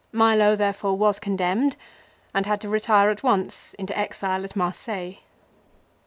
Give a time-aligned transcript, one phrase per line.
[0.11, 1.77] Milo there fore was condemned
[2.33, 5.17] and had to retire at once into exile at Marseilles.